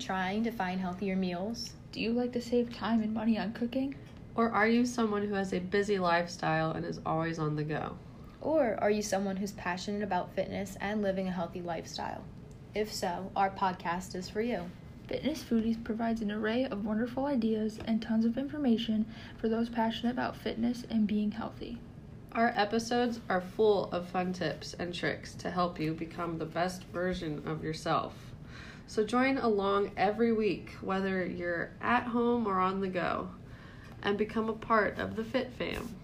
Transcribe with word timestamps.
trying 0.00 0.42
to 0.42 0.50
find 0.50 0.80
healthier 0.80 1.14
meals? 1.14 1.74
Do 1.92 2.00
you 2.00 2.12
like 2.12 2.32
to 2.32 2.40
save 2.40 2.74
time 2.74 3.02
and 3.02 3.14
money 3.14 3.38
on 3.38 3.52
cooking? 3.52 3.94
Or 4.34 4.50
are 4.50 4.66
you 4.66 4.84
someone 4.84 5.26
who 5.26 5.34
has 5.34 5.52
a 5.52 5.60
busy 5.60 5.98
lifestyle 5.98 6.72
and 6.72 6.84
is 6.84 7.00
always 7.06 7.38
on 7.38 7.56
the 7.56 7.62
go? 7.62 7.96
Or 8.40 8.76
are 8.80 8.90
you 8.90 9.02
someone 9.02 9.36
who's 9.36 9.52
passionate 9.52 10.02
about 10.02 10.34
fitness 10.34 10.76
and 10.80 11.02
living 11.02 11.28
a 11.28 11.32
healthy 11.32 11.60
lifestyle? 11.60 12.24
If 12.74 12.92
so, 12.92 13.30
our 13.36 13.50
podcast 13.50 14.14
is 14.14 14.28
for 14.28 14.40
you. 14.40 14.70
Fitness 15.08 15.42
Foodies 15.42 15.82
provides 15.82 16.20
an 16.20 16.30
array 16.30 16.64
of 16.64 16.84
wonderful 16.84 17.26
ideas 17.26 17.78
and 17.84 18.00
tons 18.00 18.24
of 18.24 18.38
information 18.38 19.06
for 19.40 19.48
those 19.48 19.68
passionate 19.68 20.12
about 20.12 20.36
fitness 20.36 20.84
and 20.88 21.06
being 21.06 21.32
healthy. 21.32 21.78
Our 22.32 22.52
episodes 22.56 23.20
are 23.28 23.40
full 23.40 23.90
of 23.92 24.08
fun 24.08 24.32
tips 24.32 24.74
and 24.78 24.94
tricks 24.94 25.34
to 25.34 25.50
help 25.50 25.80
you 25.80 25.94
become 25.94 26.38
the 26.38 26.44
best 26.44 26.84
version 26.84 27.42
of 27.44 27.64
yourself. 27.64 28.29
So 28.90 29.04
join 29.04 29.38
along 29.38 29.92
every 29.96 30.32
week, 30.32 30.72
whether 30.80 31.24
you're 31.24 31.70
at 31.80 32.08
home 32.08 32.48
or 32.48 32.58
on 32.58 32.80
the 32.80 32.88
go, 32.88 33.28
and 34.02 34.18
become 34.18 34.48
a 34.48 34.52
part 34.52 34.98
of 34.98 35.14
the 35.14 35.22
Fit 35.22 35.52
Fam. 35.56 35.94